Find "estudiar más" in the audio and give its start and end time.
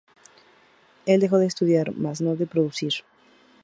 1.45-2.21